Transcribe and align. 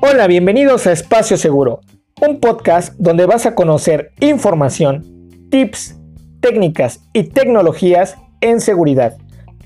Hola, 0.00 0.26
bienvenidos 0.28 0.86
a 0.86 0.92
Espacio 0.92 1.36
Seguro, 1.36 1.80
un 2.26 2.40
podcast 2.40 2.94
donde 2.96 3.26
vas 3.26 3.44
a 3.44 3.54
conocer 3.54 4.12
información, 4.20 5.04
tips, 5.50 5.96
técnicas 6.40 7.00
y 7.12 7.24
tecnologías 7.24 8.16
en 8.40 8.60
seguridad, 8.60 9.16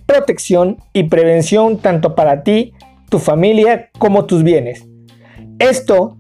protección 0.07 0.79
y 0.93 1.05
prevención 1.05 1.79
tanto 1.79 2.15
para 2.15 2.43
ti, 2.43 2.73
tu 3.11 3.19
familia 3.19 3.91
como 3.99 4.25
tus 4.25 4.43
bienes. 4.43 4.87
Esto 5.59 6.17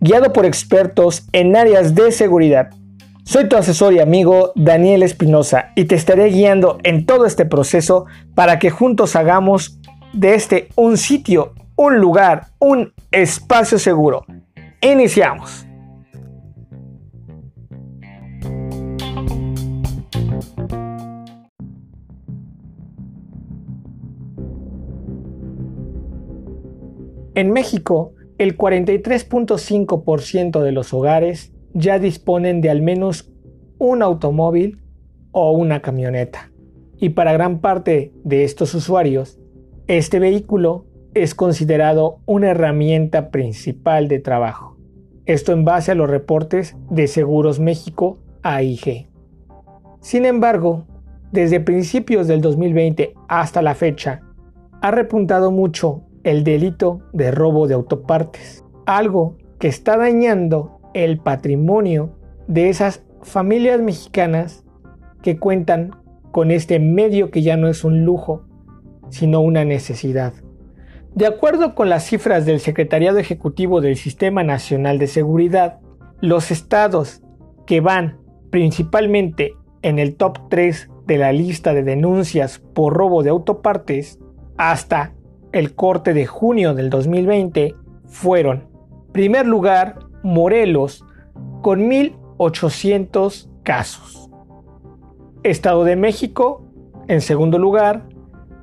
guiado 0.00 0.32
por 0.32 0.46
expertos 0.46 1.26
en 1.32 1.56
áreas 1.56 1.94
de 1.94 2.12
seguridad. 2.12 2.70
Soy 3.26 3.48
tu 3.48 3.56
asesor 3.56 3.94
y 3.94 4.00
amigo 4.00 4.52
Daniel 4.54 5.02
Espinosa 5.02 5.72
y 5.74 5.86
te 5.86 5.94
estaré 5.94 6.26
guiando 6.26 6.78
en 6.82 7.06
todo 7.06 7.24
este 7.24 7.46
proceso 7.46 8.04
para 8.34 8.58
que 8.58 8.68
juntos 8.68 9.16
hagamos 9.16 9.80
de 10.12 10.34
este 10.34 10.68
un 10.76 10.98
sitio, 10.98 11.54
un 11.74 12.00
lugar, 12.00 12.48
un 12.58 12.92
espacio 13.10 13.78
seguro. 13.78 14.26
Iniciamos. 14.82 15.66
En 27.34 27.52
México, 27.52 28.12
el 28.36 28.58
43.5% 28.58 30.60
de 30.60 30.72
los 30.72 30.92
hogares 30.92 31.53
ya 31.74 31.98
disponen 31.98 32.60
de 32.60 32.70
al 32.70 32.80
menos 32.80 33.30
un 33.78 34.02
automóvil 34.02 34.80
o 35.32 35.52
una 35.52 35.80
camioneta. 35.80 36.50
Y 36.96 37.10
para 37.10 37.32
gran 37.32 37.58
parte 37.58 38.12
de 38.24 38.44
estos 38.44 38.74
usuarios, 38.74 39.38
este 39.88 40.20
vehículo 40.20 40.86
es 41.12 41.34
considerado 41.34 42.20
una 42.24 42.50
herramienta 42.50 43.30
principal 43.30 44.08
de 44.08 44.20
trabajo. 44.20 44.78
Esto 45.26 45.52
en 45.52 45.64
base 45.64 45.92
a 45.92 45.94
los 45.94 46.08
reportes 46.08 46.76
de 46.90 47.06
Seguros 47.06 47.60
México 47.60 48.18
AIG. 48.42 49.08
Sin 50.00 50.26
embargo, 50.26 50.86
desde 51.32 51.60
principios 51.60 52.28
del 52.28 52.40
2020 52.40 53.14
hasta 53.28 53.62
la 53.62 53.74
fecha, 53.74 54.20
ha 54.80 54.90
repuntado 54.90 55.50
mucho 55.50 56.02
el 56.22 56.44
delito 56.44 57.00
de 57.12 57.30
robo 57.30 57.66
de 57.66 57.74
autopartes, 57.74 58.64
algo 58.86 59.36
que 59.58 59.68
está 59.68 59.96
dañando 59.96 60.73
el 60.94 61.18
patrimonio 61.18 62.16
de 62.48 62.68
esas 62.70 63.04
familias 63.22 63.80
mexicanas 63.80 64.64
que 65.22 65.38
cuentan 65.38 65.90
con 66.32 66.50
este 66.50 66.78
medio 66.78 67.30
que 67.30 67.42
ya 67.42 67.56
no 67.56 67.68
es 67.68 67.84
un 67.84 68.04
lujo, 68.04 68.46
sino 69.10 69.40
una 69.40 69.64
necesidad. 69.64 70.32
De 71.14 71.26
acuerdo 71.26 71.74
con 71.74 71.88
las 71.88 72.04
cifras 72.04 72.44
del 72.44 72.58
Secretariado 72.58 73.18
Ejecutivo 73.18 73.80
del 73.80 73.96
Sistema 73.96 74.42
Nacional 74.42 74.98
de 74.98 75.06
Seguridad, 75.06 75.78
los 76.20 76.50
estados 76.50 77.22
que 77.66 77.80
van 77.80 78.18
principalmente 78.50 79.54
en 79.82 79.98
el 79.98 80.16
top 80.16 80.48
3 80.48 80.90
de 81.06 81.18
la 81.18 81.32
lista 81.32 81.74
de 81.74 81.82
denuncias 81.82 82.58
por 82.58 82.94
robo 82.94 83.22
de 83.22 83.30
autopartes 83.30 84.18
hasta 84.56 85.12
el 85.52 85.74
corte 85.74 86.14
de 86.14 86.26
junio 86.26 86.74
del 86.74 86.90
2020 86.90 87.74
fueron, 88.06 88.68
primer 89.12 89.46
lugar, 89.46 89.98
Morelos, 90.24 91.04
con 91.62 91.88
1.800 91.88 93.48
casos. 93.62 94.28
Estado 95.44 95.84
de 95.84 95.94
México, 95.94 96.64
en 97.06 97.20
segundo 97.20 97.58
lugar, 97.58 98.08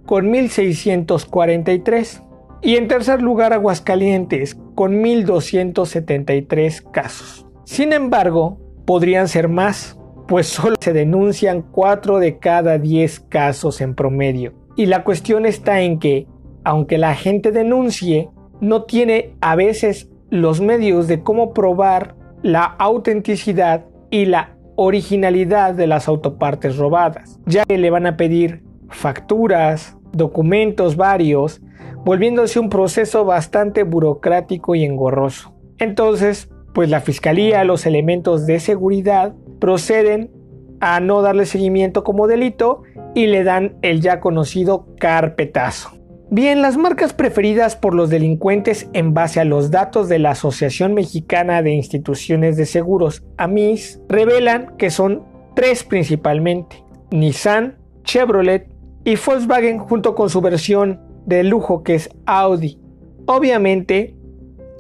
con 0.06 0.32
1.643. 0.34 2.23
Y 2.64 2.76
en 2.76 2.88
tercer 2.88 3.22
lugar, 3.22 3.54
Aguascalientes, 3.54 4.58
con 4.76 5.02
1.273 5.02 6.92
casos. 6.92 7.48
Sin 7.64 7.93
embargo, 7.93 8.60
podrían 8.86 9.28
ser 9.28 9.48
más, 9.48 9.98
pues 10.28 10.48
solo 10.48 10.76
se 10.80 10.93
denuncian 10.93 11.61
4 11.61 12.20
de 12.20 12.39
cada 12.39 12.78
10 12.78 13.22
casos 13.22 13.82
en 13.82 13.95
promedio. 13.95 14.54
Y 14.76 14.88
la 14.88 15.04
cuestión 15.04 15.45
está 15.45 15.82
en 15.82 15.99
que, 15.99 16.28
aunque 16.64 16.98
la 16.98 17.16
gente 17.16 17.52
denuncie, 17.52 18.30
no 18.60 18.83
tiene 18.83 19.36
a 19.42 19.55
veces 19.55 20.11
los 20.31 20.61
medios 20.61 21.08
de 21.08 21.21
cómo 21.21 21.53
probar 21.53 22.15
la 22.42 22.64
autenticidad 22.64 23.86
y 24.09 24.25
la 24.25 24.55
originalidad 24.77 25.75
de 25.75 25.86
las 25.86 26.08
autopartes 26.08 26.77
robadas, 26.77 27.39
ya 27.45 27.65
que 27.65 27.77
le 27.77 27.92
van 27.92 28.08
a 28.08 28.17
pedir 28.17 28.64
facturas, 28.89 29.97
documentos 30.14 30.95
varios, 30.95 31.61
volviéndose 32.03 32.59
un 32.59 32.69
proceso 32.69 33.25
bastante 33.25 33.83
burocrático 33.83 34.73
y 34.73 34.83
engorroso. 34.83 35.53
Entonces, 35.77 36.49
pues 36.73 36.89
la 36.89 37.02
fiscalía, 37.02 37.63
los 37.65 37.86
elementos 37.86 38.45
de 38.48 38.59
seguridad 38.59 39.36
proceden 39.59 40.31
a 40.80 40.99
no 40.99 41.21
darle 41.21 41.45
seguimiento 41.45 42.03
como 42.03 42.27
delito 42.27 42.83
y 43.13 43.27
le 43.27 43.43
dan 43.43 43.75
el 43.81 44.02
ya 44.02 44.19
conocido 44.19 44.87
carpetazo. 44.98 46.01
Bien, 46.33 46.61
las 46.61 46.77
marcas 46.77 47.11
preferidas 47.11 47.75
por 47.75 47.93
los 47.93 48.09
delincuentes 48.09 48.89
en 48.93 49.14
base 49.14 49.42
a 49.42 49.43
los 49.43 49.69
datos 49.69 50.08
de 50.08 50.17
la 50.17 50.31
Asociación 50.31 50.93
Mexicana 50.93 51.61
de 51.61 51.71
Instituciones 51.71 52.55
de 52.55 52.65
Seguros, 52.65 53.25
AMIS, 53.36 53.99
revelan 54.08 54.77
que 54.77 54.92
son 54.92 55.25
tres 55.58 55.83
principalmente, 55.83 56.86
Nissan, 57.11 57.80
Chevrolet 58.05 58.69
y 59.03 59.17
Volkswagen 59.17 59.80
junto 59.80 60.15
con 60.15 60.30
su 60.30 60.39
versión 60.39 61.02
de 61.25 61.43
lujo 61.43 61.83
que 61.83 61.95
es 61.95 62.09
Audi. 62.25 62.80
Obviamente, 63.25 64.15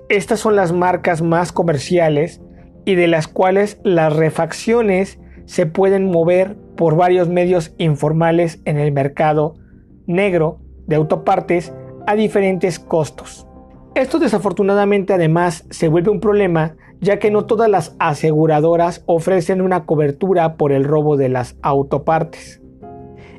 estas 0.07 0.39
son 0.39 0.55
las 0.55 0.71
marcas 0.71 1.21
más 1.21 1.51
comerciales 1.51 2.39
y 2.85 2.95
de 2.95 3.07
las 3.09 3.27
cuales 3.27 3.77
las 3.83 4.15
refacciones 4.15 5.19
se 5.47 5.65
pueden 5.65 6.05
mover 6.05 6.55
por 6.77 6.95
varios 6.95 7.27
medios 7.27 7.73
informales 7.77 8.61
en 8.63 8.77
el 8.77 8.93
mercado 8.93 9.55
negro 10.07 10.61
de 10.91 10.97
autopartes 10.97 11.73
a 12.05 12.13
diferentes 12.13 12.77
costos. 12.77 13.47
Esto 13.95 14.19
desafortunadamente 14.19 15.13
además 15.13 15.65
se 15.71 15.87
vuelve 15.87 16.11
un 16.11 16.19
problema 16.19 16.75
ya 17.01 17.17
que 17.17 17.31
no 17.31 17.45
todas 17.45 17.69
las 17.69 17.95
aseguradoras 17.97 19.03
ofrecen 19.07 19.59
una 19.59 19.85
cobertura 19.85 20.55
por 20.55 20.71
el 20.71 20.83
robo 20.83 21.17
de 21.17 21.29
las 21.29 21.57
autopartes. 21.63 22.61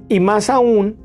Y 0.08 0.18
más 0.18 0.50
aún 0.50 0.96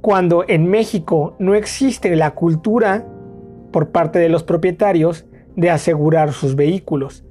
cuando 0.00 0.44
en 0.46 0.70
México 0.70 1.34
no 1.38 1.54
existe 1.54 2.14
la 2.14 2.34
cultura 2.34 3.04
por 3.72 3.90
parte 3.90 4.18
de 4.18 4.28
los 4.28 4.44
propietarios 4.44 5.26
de 5.56 5.70
asegurar 5.70 6.32
sus 6.32 6.54
vehículos, 6.54 7.24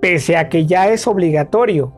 pese 0.00 0.36
a 0.36 0.48
que 0.48 0.66
ya 0.66 0.88
es 0.88 1.06
obligatorio. 1.06 1.92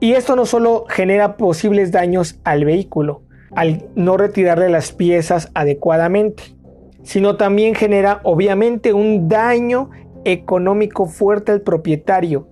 Y 0.00 0.12
esto 0.12 0.34
no 0.34 0.46
solo 0.46 0.84
genera 0.88 1.36
posibles 1.36 1.92
daños 1.92 2.40
al 2.44 2.64
vehículo, 2.64 3.22
al 3.54 3.86
no 3.94 4.16
retirarle 4.16 4.68
las 4.68 4.92
piezas 4.92 5.50
adecuadamente, 5.54 6.42
sino 7.02 7.36
también 7.36 7.74
genera 7.74 8.20
obviamente 8.24 8.92
un 8.92 9.28
daño 9.28 9.90
económico 10.24 11.06
fuerte 11.06 11.52
al 11.52 11.60
propietario. 11.60 12.48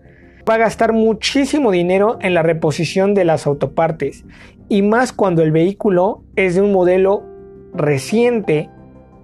Va 0.49 0.55
a 0.55 0.59
gastar 0.59 0.93
muchísimo 0.93 1.71
dinero 1.71 2.19
en 2.21 2.35
la 2.35 2.43
reposición 2.43 3.15
de 3.15 3.25
las 3.25 3.47
autopartes 3.47 4.25
y 4.69 4.83
más 4.83 5.13
cuando 5.13 5.43
el 5.43 5.53
vehículo 5.53 6.23
es 6.37 6.55
de 6.55 6.61
un 6.61 6.73
modelo 6.73 7.25
reciente 7.73 8.71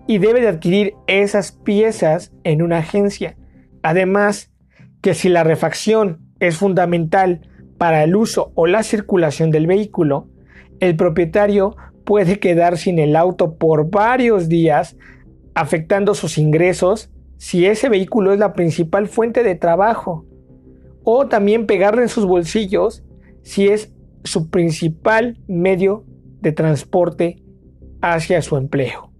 y 0.06 0.18
debe 0.18 0.40
de 0.40 0.48
adquirir 0.48 0.94
esas 1.06 1.52
piezas 1.52 2.32
en 2.42 2.62
una 2.62 2.78
agencia. 2.78 3.36
Además, 3.82 4.50
que 5.00 5.14
si 5.14 5.28
la 5.28 5.44
refacción 5.44 6.20
es 6.40 6.56
fundamental 6.56 7.48
para 7.78 8.02
el 8.02 8.16
uso 8.16 8.52
o 8.54 8.66
la 8.66 8.82
circulación 8.82 9.50
del 9.50 9.66
vehículo, 9.66 10.28
el 10.80 10.96
propietario 10.96 11.76
puede 12.04 12.40
quedar 12.40 12.78
sin 12.78 12.98
el 12.98 13.14
auto 13.14 13.56
por 13.56 13.90
varios 13.90 14.48
días, 14.48 14.96
afectando 15.54 16.14
sus 16.14 16.38
ingresos 16.38 17.10
si 17.36 17.66
ese 17.66 17.88
vehículo 17.88 18.32
es 18.32 18.38
la 18.38 18.52
principal 18.52 19.06
fuente 19.06 19.42
de 19.42 19.54
trabajo, 19.54 20.26
o 21.04 21.28
también 21.28 21.66
pegarle 21.66 22.02
en 22.02 22.08
sus 22.08 22.26
bolsillos 22.26 23.04
si 23.42 23.68
es 23.68 23.92
su 24.24 24.50
principal 24.50 25.38
medio 25.48 26.04
de 26.40 26.52
transporte 26.52 27.42
hacia 28.02 28.42
su 28.42 28.56
empleo. 28.56 29.10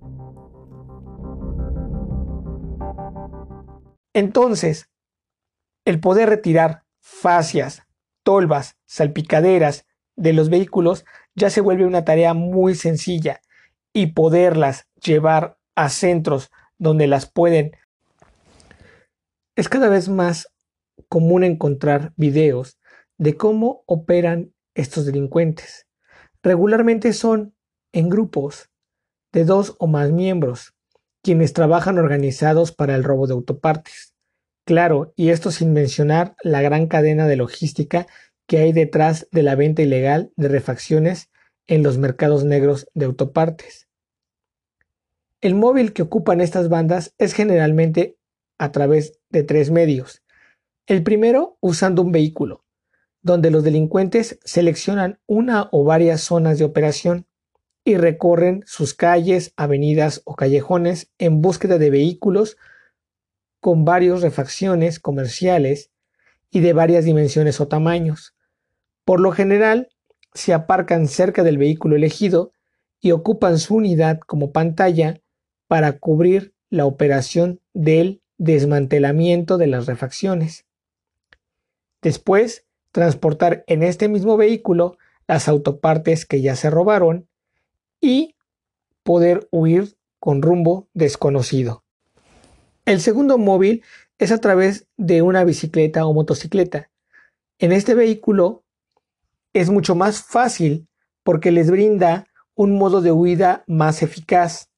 Entonces, 4.12 4.90
el 5.84 6.00
poder 6.00 6.28
retirar 6.28 6.82
fascias, 6.98 7.86
tolvas, 8.22 8.76
salpicaderas 8.86 9.86
de 10.16 10.32
los 10.32 10.50
vehículos 10.50 11.04
ya 11.34 11.50
se 11.50 11.60
vuelve 11.60 11.86
una 11.86 12.04
tarea 12.04 12.34
muy 12.34 12.74
sencilla 12.74 13.40
y 13.92 14.08
poderlas 14.08 14.86
llevar 15.02 15.58
a 15.74 15.88
centros 15.88 16.50
donde 16.78 17.06
las 17.06 17.30
pueden. 17.30 17.72
Es 19.56 19.68
cada 19.68 19.88
vez 19.88 20.08
más 20.08 20.48
común 21.08 21.44
encontrar 21.44 22.12
videos 22.16 22.78
de 23.18 23.36
cómo 23.36 23.82
operan 23.86 24.52
estos 24.74 25.06
delincuentes. 25.06 25.86
Regularmente 26.42 27.12
son 27.12 27.54
en 27.92 28.08
grupos, 28.08 28.70
de 29.32 29.44
dos 29.44 29.76
o 29.78 29.86
más 29.86 30.10
miembros, 30.10 30.74
quienes 31.22 31.52
trabajan 31.52 31.98
organizados 31.98 32.72
para 32.72 32.94
el 32.94 33.04
robo 33.04 33.26
de 33.26 33.34
autopartes. 33.34 34.14
Claro, 34.64 35.12
y 35.16 35.30
esto 35.30 35.50
sin 35.50 35.72
mencionar 35.72 36.34
la 36.42 36.62
gran 36.62 36.86
cadena 36.86 37.26
de 37.26 37.36
logística 37.36 38.06
que 38.50 38.58
hay 38.58 38.72
detrás 38.72 39.28
de 39.30 39.44
la 39.44 39.54
venta 39.54 39.80
ilegal 39.80 40.32
de 40.34 40.48
refacciones 40.48 41.30
en 41.68 41.84
los 41.84 41.98
mercados 41.98 42.42
negros 42.42 42.88
de 42.94 43.04
autopartes. 43.04 43.86
El 45.40 45.54
móvil 45.54 45.92
que 45.92 46.02
ocupan 46.02 46.40
estas 46.40 46.68
bandas 46.68 47.14
es 47.18 47.32
generalmente 47.32 48.16
a 48.58 48.72
través 48.72 49.20
de 49.28 49.44
tres 49.44 49.70
medios. 49.70 50.24
El 50.88 51.04
primero 51.04 51.58
usando 51.60 52.02
un 52.02 52.10
vehículo, 52.10 52.64
donde 53.22 53.52
los 53.52 53.62
delincuentes 53.62 54.40
seleccionan 54.44 55.20
una 55.26 55.68
o 55.70 55.84
varias 55.84 56.20
zonas 56.20 56.58
de 56.58 56.64
operación 56.64 57.28
y 57.84 57.98
recorren 57.98 58.64
sus 58.66 58.94
calles, 58.94 59.52
avenidas 59.54 60.22
o 60.24 60.34
callejones 60.34 61.12
en 61.18 61.40
búsqueda 61.40 61.78
de 61.78 61.90
vehículos 61.90 62.56
con 63.60 63.84
varias 63.84 64.22
refacciones 64.22 64.98
comerciales 64.98 65.92
y 66.50 66.58
de 66.58 66.72
varias 66.72 67.04
dimensiones 67.04 67.60
o 67.60 67.68
tamaños. 67.68 68.34
Por 69.04 69.20
lo 69.20 69.32
general, 69.32 69.88
se 70.34 70.52
aparcan 70.52 71.08
cerca 71.08 71.42
del 71.42 71.58
vehículo 71.58 71.96
elegido 71.96 72.52
y 73.00 73.12
ocupan 73.12 73.58
su 73.58 73.76
unidad 73.76 74.20
como 74.20 74.52
pantalla 74.52 75.20
para 75.66 75.98
cubrir 75.98 76.54
la 76.68 76.86
operación 76.86 77.60
del 77.74 78.22
desmantelamiento 78.38 79.58
de 79.58 79.66
las 79.66 79.86
refacciones. 79.86 80.66
Después, 82.02 82.66
transportar 82.92 83.64
en 83.66 83.82
este 83.82 84.08
mismo 84.08 84.36
vehículo 84.36 84.96
las 85.26 85.48
autopartes 85.48 86.26
que 86.26 86.40
ya 86.40 86.56
se 86.56 86.70
robaron 86.70 87.28
y 88.00 88.34
poder 89.02 89.48
huir 89.50 89.96
con 90.18 90.42
rumbo 90.42 90.88
desconocido. 90.94 91.84
El 92.84 93.00
segundo 93.00 93.38
móvil 93.38 93.82
es 94.18 94.32
a 94.32 94.38
través 94.38 94.86
de 94.96 95.22
una 95.22 95.44
bicicleta 95.44 96.06
o 96.06 96.12
motocicleta. 96.12 96.90
En 97.58 97.72
este 97.72 97.94
vehículo 97.94 98.64
es 99.52 99.70
mucho 99.70 99.94
más 99.94 100.22
fácil 100.22 100.88
porque 101.22 101.50
les 101.50 101.70
brinda 101.70 102.26
un 102.54 102.76
modo 102.76 103.00
de 103.00 103.12
huida 103.12 103.64
más 103.66 104.02
eficaz, 104.02 104.70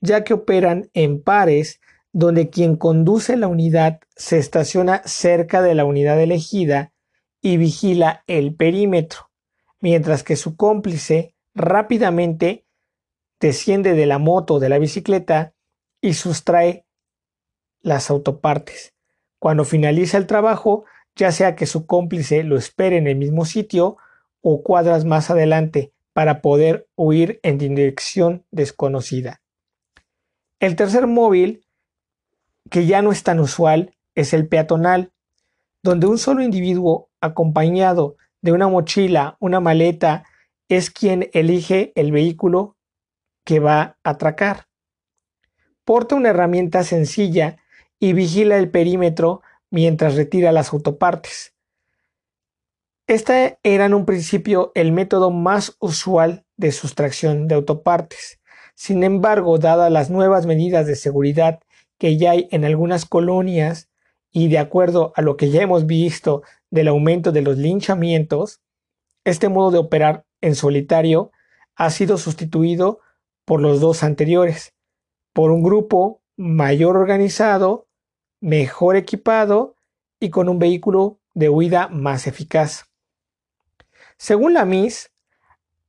ya 0.00 0.24
que 0.24 0.34
operan 0.34 0.90
en 0.94 1.22
pares 1.22 1.80
donde 2.12 2.48
quien 2.50 2.76
conduce 2.76 3.36
la 3.36 3.48
unidad 3.48 4.00
se 4.16 4.38
estaciona 4.38 5.02
cerca 5.04 5.62
de 5.62 5.74
la 5.74 5.84
unidad 5.84 6.20
elegida 6.20 6.92
y 7.40 7.56
vigila 7.56 8.24
el 8.26 8.54
perímetro, 8.54 9.30
mientras 9.80 10.22
que 10.22 10.36
su 10.36 10.56
cómplice 10.56 11.34
rápidamente 11.54 12.66
desciende 13.40 13.94
de 13.94 14.06
la 14.06 14.18
moto 14.18 14.54
o 14.54 14.60
de 14.60 14.68
la 14.68 14.78
bicicleta 14.78 15.54
y 16.00 16.14
sustrae 16.14 16.86
las 17.80 18.10
autopartes. 18.10 18.94
Cuando 19.38 19.64
finaliza 19.64 20.18
el 20.18 20.26
trabajo, 20.26 20.84
ya 21.14 21.30
sea 21.30 21.54
que 21.54 21.66
su 21.66 21.86
cómplice 21.86 22.42
lo 22.42 22.56
espere 22.56 22.96
en 22.96 23.06
el 23.06 23.16
mismo 23.16 23.44
sitio 23.44 23.98
o 24.40 24.62
cuadras 24.62 25.04
más 25.04 25.30
adelante 25.30 25.92
para 26.12 26.40
poder 26.40 26.88
huir 26.96 27.40
en 27.42 27.58
dirección 27.58 28.44
desconocida. 28.50 29.40
El 30.60 30.74
tercer 30.74 31.06
móvil, 31.06 31.64
que 32.70 32.86
ya 32.86 33.02
no 33.02 33.12
es 33.12 33.22
tan 33.22 33.38
usual, 33.38 33.94
es 34.14 34.32
el 34.32 34.48
peatonal, 34.48 35.12
donde 35.82 36.08
un 36.08 36.18
solo 36.18 36.42
individuo 36.42 37.10
acompañado 37.20 38.16
de 38.40 38.52
una 38.52 38.68
mochila, 38.68 39.36
una 39.40 39.60
maleta, 39.60 40.24
es 40.68 40.90
quien 40.90 41.30
elige 41.32 41.92
el 41.94 42.12
vehículo 42.12 42.76
que 43.44 43.60
va 43.60 43.98
a 44.02 44.10
atracar. 44.10 44.66
Porta 45.84 46.16
una 46.16 46.30
herramienta 46.30 46.82
sencilla 46.84 47.56
y 47.98 48.12
vigila 48.12 48.56
el 48.58 48.70
perímetro 48.70 49.42
mientras 49.70 50.16
retira 50.16 50.52
las 50.52 50.72
autopartes. 50.72 51.54
Este 53.08 53.58
era 53.62 53.86
en 53.86 53.94
un 53.94 54.04
principio 54.04 54.70
el 54.74 54.92
método 54.92 55.30
más 55.30 55.78
usual 55.80 56.44
de 56.58 56.72
sustracción 56.72 57.48
de 57.48 57.54
autopartes. 57.54 58.38
Sin 58.74 59.02
embargo, 59.02 59.56
dadas 59.56 59.90
las 59.90 60.10
nuevas 60.10 60.44
medidas 60.44 60.86
de 60.86 60.94
seguridad 60.94 61.58
que 61.96 62.18
ya 62.18 62.32
hay 62.32 62.48
en 62.50 62.66
algunas 62.66 63.06
colonias 63.06 63.88
y 64.30 64.48
de 64.48 64.58
acuerdo 64.58 65.14
a 65.16 65.22
lo 65.22 65.38
que 65.38 65.48
ya 65.48 65.62
hemos 65.62 65.86
visto 65.86 66.42
del 66.70 66.88
aumento 66.88 67.32
de 67.32 67.40
los 67.40 67.56
linchamientos, 67.56 68.60
este 69.24 69.48
modo 69.48 69.70
de 69.70 69.78
operar 69.78 70.26
en 70.42 70.54
solitario 70.54 71.32
ha 71.76 71.88
sido 71.88 72.18
sustituido 72.18 73.00
por 73.46 73.62
los 73.62 73.80
dos 73.80 74.02
anteriores, 74.02 74.74
por 75.32 75.50
un 75.50 75.62
grupo 75.62 76.20
mayor 76.36 76.98
organizado, 76.98 77.88
mejor 78.42 78.96
equipado 78.96 79.76
y 80.20 80.28
con 80.28 80.50
un 80.50 80.58
vehículo 80.58 81.20
de 81.32 81.48
huida 81.48 81.88
más 81.88 82.26
eficaz. 82.26 82.87
Según 84.18 84.54
la 84.54 84.64
MIS, 84.64 85.12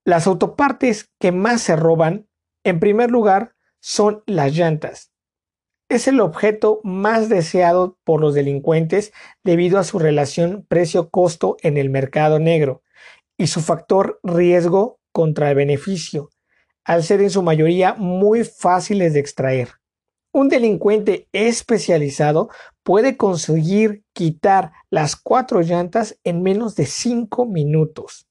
las 0.05 0.27
autopartes 0.27 1.09
que 1.19 1.31
más 1.31 1.61
se 1.61 1.75
roban, 1.75 2.27
en 2.63 2.79
primer 2.79 3.09
lugar, 3.09 3.55
son 3.79 4.23
las 4.27 4.53
llantas. 4.53 5.11
Es 5.89 6.07
el 6.07 6.19
objeto 6.19 6.79
más 6.83 7.29
deseado 7.29 7.97
por 8.03 8.21
los 8.21 8.35
delincuentes 8.35 9.11
debido 9.43 9.79
a 9.79 9.83
su 9.83 9.97
relación 9.97 10.63
precio-costo 10.69 11.57
en 11.61 11.77
el 11.77 11.89
mercado 11.89 12.37
negro 12.37 12.83
y 13.35 13.47
su 13.47 13.61
factor 13.61 14.19
riesgo 14.21 14.99
contra 15.11 15.49
el 15.49 15.55
beneficio, 15.55 16.29
al 16.83 17.03
ser 17.03 17.21
en 17.21 17.31
su 17.31 17.41
mayoría 17.41 17.95
muy 17.95 18.43
fáciles 18.43 19.13
de 19.13 19.21
extraer. 19.21 19.69
Un 20.31 20.47
delincuente 20.49 21.27
especializado 21.31 22.49
puede 22.83 23.17
conseguir 23.17 24.03
quitar 24.13 24.71
las 24.89 25.15
cuatro 25.15 25.61
llantas 25.61 26.19
en 26.23 26.43
menos 26.43 26.75
de 26.75 26.85
cinco 26.85 27.45
minutos. 27.45 28.27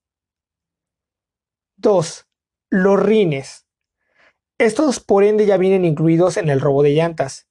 2. 1.76 2.26
Los 2.70 3.02
rines. 3.02 3.66
Estos 4.58 5.00
por 5.00 5.24
ende 5.24 5.46
ya 5.46 5.56
vienen 5.56 5.84
incluidos 5.84 6.36
en 6.36 6.48
el 6.48 6.60
robo 6.60 6.82
de 6.82 6.94
llantas 6.94 7.48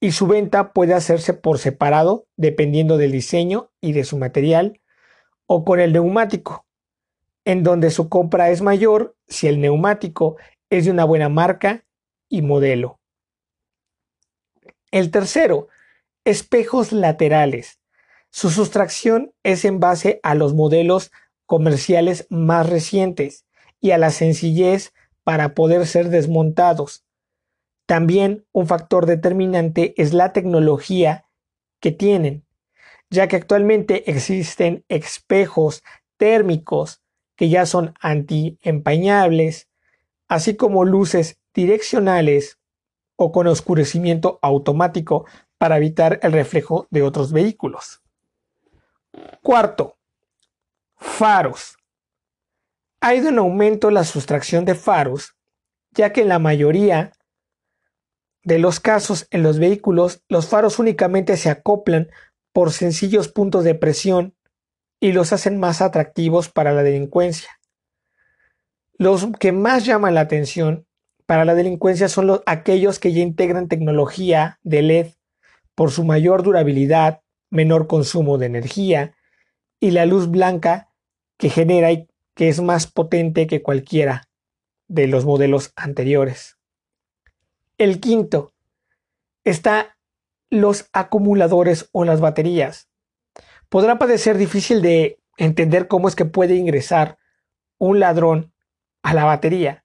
y 0.00 0.12
su 0.12 0.26
venta 0.26 0.72
puede 0.72 0.94
hacerse 0.94 1.34
por 1.34 1.58
separado 1.58 2.26
dependiendo 2.36 2.98
del 2.98 3.12
diseño 3.12 3.72
y 3.80 3.92
de 3.92 4.04
su 4.04 4.18
material 4.18 4.80
o 5.46 5.64
con 5.64 5.80
el 5.80 5.92
neumático 5.92 6.66
en 7.44 7.62
donde 7.62 7.90
su 7.90 8.08
compra 8.08 8.50
es 8.50 8.62
mayor 8.62 9.16
si 9.28 9.46
el 9.46 9.60
neumático 9.60 10.36
es 10.70 10.86
de 10.86 10.90
una 10.90 11.04
buena 11.04 11.28
marca 11.28 11.84
y 12.28 12.42
modelo. 12.42 13.00
El 14.94 15.10
tercero, 15.10 15.66
espejos 16.24 16.92
laterales. 16.92 17.80
Su 18.30 18.48
sustracción 18.48 19.34
es 19.42 19.64
en 19.64 19.80
base 19.80 20.20
a 20.22 20.36
los 20.36 20.54
modelos 20.54 21.10
comerciales 21.46 22.28
más 22.30 22.70
recientes 22.70 23.44
y 23.80 23.90
a 23.90 23.98
la 23.98 24.10
sencillez 24.10 24.92
para 25.24 25.52
poder 25.52 25.88
ser 25.88 26.10
desmontados. 26.10 27.04
También 27.86 28.46
un 28.52 28.68
factor 28.68 29.06
determinante 29.06 30.00
es 30.00 30.14
la 30.14 30.32
tecnología 30.32 31.26
que 31.80 31.90
tienen, 31.90 32.46
ya 33.10 33.26
que 33.26 33.34
actualmente 33.34 34.08
existen 34.12 34.84
espejos 34.88 35.82
térmicos 36.18 37.02
que 37.34 37.48
ya 37.48 37.66
son 37.66 37.94
anti-empañables, 37.98 39.68
así 40.28 40.54
como 40.54 40.84
luces 40.84 41.40
direccionales 41.52 42.60
o 43.16 43.32
con 43.32 43.46
oscurecimiento 43.46 44.38
automático 44.42 45.26
para 45.58 45.76
evitar 45.76 46.18
el 46.22 46.32
reflejo 46.32 46.86
de 46.90 47.02
otros 47.02 47.32
vehículos. 47.32 48.02
Cuarto, 49.42 49.96
faros. 50.96 51.76
Ha 53.00 53.14
ido 53.14 53.28
en 53.28 53.38
aumento 53.38 53.90
la 53.90 54.04
sustracción 54.04 54.64
de 54.64 54.74
faros, 54.74 55.36
ya 55.92 56.12
que 56.12 56.22
en 56.22 56.28
la 56.28 56.38
mayoría 56.38 57.12
de 58.42 58.58
los 58.58 58.80
casos 58.80 59.26
en 59.30 59.42
los 59.42 59.58
vehículos 59.58 60.22
los 60.28 60.48
faros 60.48 60.78
únicamente 60.78 61.36
se 61.36 61.50
acoplan 61.50 62.10
por 62.52 62.72
sencillos 62.72 63.28
puntos 63.28 63.64
de 63.64 63.74
presión 63.74 64.34
y 65.00 65.12
los 65.12 65.32
hacen 65.32 65.58
más 65.58 65.82
atractivos 65.82 66.48
para 66.48 66.72
la 66.72 66.82
delincuencia. 66.82 67.50
Los 68.96 69.26
que 69.38 69.52
más 69.52 69.84
llaman 69.84 70.14
la 70.14 70.20
atención 70.20 70.83
para 71.26 71.44
la 71.44 71.54
delincuencia 71.54 72.08
son 72.08 72.26
los, 72.26 72.42
aquellos 72.46 72.98
que 72.98 73.12
ya 73.12 73.22
integran 73.22 73.68
tecnología 73.68 74.58
de 74.62 74.82
LED 74.82 75.06
por 75.74 75.90
su 75.90 76.04
mayor 76.04 76.42
durabilidad, 76.42 77.22
menor 77.50 77.86
consumo 77.86 78.38
de 78.38 78.46
energía 78.46 79.14
y 79.80 79.90
la 79.90 80.06
luz 80.06 80.30
blanca 80.30 80.90
que 81.36 81.50
genera 81.50 81.92
y 81.92 82.08
que 82.34 82.48
es 82.48 82.60
más 82.60 82.86
potente 82.86 83.46
que 83.46 83.62
cualquiera 83.62 84.28
de 84.88 85.06
los 85.06 85.24
modelos 85.24 85.72
anteriores. 85.76 86.58
El 87.78 88.00
quinto 88.00 88.54
está 89.44 89.96
los 90.50 90.88
acumuladores 90.92 91.88
o 91.92 92.04
las 92.04 92.20
baterías 92.20 92.88
podrá 93.74 93.98
parecer 93.98 94.38
difícil 94.38 94.82
de 94.82 95.18
entender 95.36 95.88
cómo 95.88 96.06
es 96.06 96.14
que 96.14 96.24
puede 96.24 96.54
ingresar 96.54 97.18
un 97.78 97.98
ladrón 97.98 98.52
a 99.02 99.14
la 99.14 99.24
batería, 99.24 99.83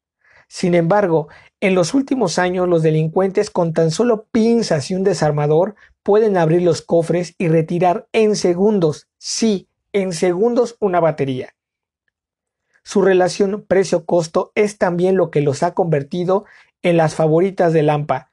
Sin 0.49 0.73
embargo, 0.73 1.29
en 1.61 1.75
los 1.75 1.93
últimos 1.93 2.39
años 2.39 2.67
los 2.67 2.81
delincuentes 2.81 3.51
con 3.51 3.71
tan 3.71 3.91
solo 3.91 4.25
pinzas 4.31 4.89
y 4.89 4.95
un 4.95 5.03
desarmador 5.03 5.75
pueden 6.01 6.37
abrir 6.37 6.63
los 6.63 6.81
cofres 6.81 7.35
y 7.37 7.47
retirar 7.47 8.07
en 8.13 8.35
segundos, 8.35 9.07
sí, 9.19 9.69
en 9.93 10.11
segundos 10.11 10.75
una 10.79 10.99
batería. 10.99 11.55
Su 12.83 13.03
relación 13.03 13.63
precio-costo 13.67 14.51
es 14.55 14.79
también 14.79 15.17
lo 15.17 15.29
que 15.29 15.41
los 15.41 15.61
ha 15.61 15.75
convertido 15.75 16.45
en 16.81 16.97
las 16.97 17.13
favoritas 17.13 17.71
de 17.71 17.83
Lampa, 17.83 18.31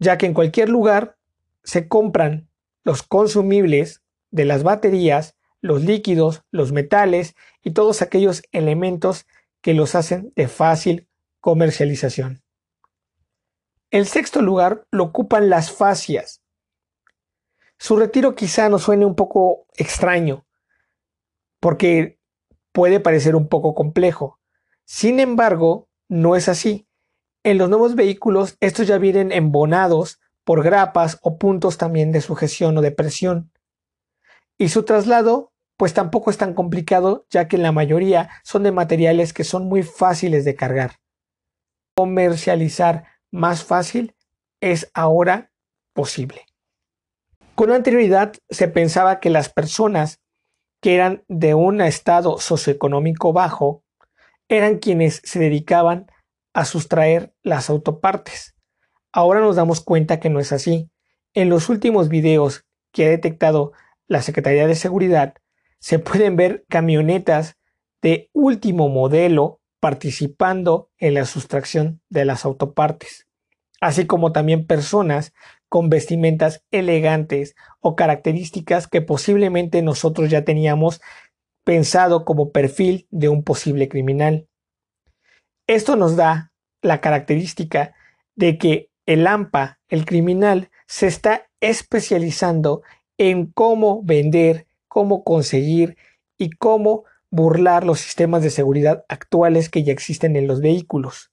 ya 0.00 0.18
que 0.18 0.26
en 0.26 0.34
cualquier 0.34 0.68
lugar 0.68 1.16
se 1.62 1.86
compran 1.86 2.48
los 2.82 3.04
consumibles 3.04 4.02
de 4.32 4.46
las 4.46 4.64
baterías, 4.64 5.36
los 5.60 5.84
líquidos, 5.84 6.42
los 6.50 6.72
metales 6.72 7.36
y 7.62 7.70
todos 7.70 8.02
aquellos 8.02 8.42
elementos 8.50 9.26
que 9.60 9.74
los 9.74 9.94
hacen 9.94 10.32
de 10.34 10.48
fácil 10.48 11.06
comercialización. 11.42 12.40
El 13.90 14.06
sexto 14.06 14.40
lugar 14.40 14.86
lo 14.92 15.02
ocupan 15.04 15.50
las 15.50 15.72
fascias. 15.72 16.40
Su 17.78 17.96
retiro 17.96 18.36
quizá 18.36 18.68
nos 18.68 18.84
suene 18.84 19.04
un 19.04 19.16
poco 19.16 19.66
extraño, 19.76 20.46
porque 21.60 22.20
puede 22.70 23.00
parecer 23.00 23.34
un 23.34 23.48
poco 23.48 23.74
complejo. 23.74 24.38
Sin 24.84 25.18
embargo, 25.18 25.88
no 26.08 26.36
es 26.36 26.48
así. 26.48 26.86
En 27.42 27.58
los 27.58 27.68
nuevos 27.68 27.96
vehículos, 27.96 28.56
estos 28.60 28.86
ya 28.86 28.98
vienen 28.98 29.32
embonados 29.32 30.20
por 30.44 30.62
grapas 30.62 31.18
o 31.22 31.38
puntos 31.38 31.76
también 31.76 32.12
de 32.12 32.20
sujeción 32.20 32.78
o 32.78 32.82
de 32.82 32.92
presión. 32.92 33.50
Y 34.58 34.68
su 34.68 34.84
traslado, 34.84 35.52
pues 35.76 35.92
tampoco 35.92 36.30
es 36.30 36.38
tan 36.38 36.54
complicado, 36.54 37.26
ya 37.30 37.48
que 37.48 37.58
la 37.58 37.72
mayoría 37.72 38.30
son 38.44 38.62
de 38.62 38.70
materiales 38.70 39.32
que 39.32 39.42
son 39.42 39.66
muy 39.66 39.82
fáciles 39.82 40.44
de 40.44 40.54
cargar. 40.54 41.01
Comercializar 41.94 43.04
más 43.30 43.64
fácil 43.64 44.14
es 44.60 44.90
ahora 44.94 45.50
posible. 45.92 46.46
Con 47.54 47.70
anterioridad 47.70 48.32
se 48.48 48.68
pensaba 48.68 49.20
que 49.20 49.30
las 49.30 49.48
personas 49.48 50.22
que 50.82 50.96
eran 50.96 51.22
de 51.28 51.54
un 51.54 51.80
estado 51.80 52.38
socioeconómico 52.38 53.32
bajo, 53.32 53.84
eran 54.48 54.78
quienes 54.78 55.22
se 55.24 55.38
dedicaban 55.38 56.10
a 56.52 56.64
sustraer 56.64 57.32
las 57.42 57.70
autopartes. 57.70 58.56
Ahora 59.12 59.40
nos 59.40 59.56
damos 59.56 59.80
cuenta 59.80 60.18
que 60.18 60.28
no 60.28 60.40
es 60.40 60.52
así. 60.52 60.90
En 61.34 61.48
los 61.48 61.68
últimos 61.68 62.08
videos 62.08 62.66
que 62.92 63.06
ha 63.06 63.10
detectado 63.10 63.72
la 64.08 64.22
Secretaría 64.22 64.66
de 64.66 64.74
Seguridad, 64.74 65.34
se 65.78 66.00
pueden 66.00 66.34
ver 66.34 66.64
camionetas 66.68 67.56
de 68.02 68.28
último 68.32 68.88
modelo 68.88 69.60
participando 69.82 70.92
en 70.98 71.14
la 71.14 71.24
sustracción 71.24 72.00
de 72.08 72.24
las 72.24 72.44
autopartes, 72.44 73.26
así 73.80 74.06
como 74.06 74.30
también 74.30 74.64
personas 74.64 75.32
con 75.68 75.90
vestimentas 75.90 76.64
elegantes 76.70 77.56
o 77.80 77.96
características 77.96 78.86
que 78.86 79.02
posiblemente 79.02 79.82
nosotros 79.82 80.30
ya 80.30 80.44
teníamos 80.44 81.00
pensado 81.64 82.24
como 82.24 82.52
perfil 82.52 83.08
de 83.10 83.28
un 83.28 83.42
posible 83.42 83.88
criminal. 83.88 84.46
Esto 85.66 85.96
nos 85.96 86.14
da 86.14 86.52
la 86.80 87.00
característica 87.00 87.92
de 88.36 88.58
que 88.58 88.88
el 89.04 89.26
AMPA, 89.26 89.80
el 89.88 90.04
criminal, 90.04 90.70
se 90.86 91.08
está 91.08 91.50
especializando 91.60 92.82
en 93.18 93.46
cómo 93.46 94.00
vender, 94.04 94.68
cómo 94.86 95.24
conseguir 95.24 95.96
y 96.38 96.50
cómo 96.50 97.02
burlar 97.32 97.84
los 97.84 97.98
sistemas 97.98 98.42
de 98.42 98.50
seguridad 98.50 99.04
actuales 99.08 99.70
que 99.70 99.82
ya 99.82 99.92
existen 99.92 100.36
en 100.36 100.46
los 100.46 100.60
vehículos. 100.60 101.32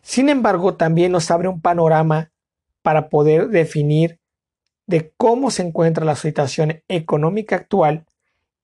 Sin 0.00 0.30
embargo, 0.30 0.74
también 0.76 1.12
nos 1.12 1.30
abre 1.30 1.48
un 1.48 1.60
panorama 1.60 2.32
para 2.80 3.10
poder 3.10 3.48
definir 3.48 4.18
de 4.86 5.12
cómo 5.18 5.50
se 5.50 5.62
encuentra 5.62 6.06
la 6.06 6.16
situación 6.16 6.82
económica 6.88 7.56
actual, 7.56 8.06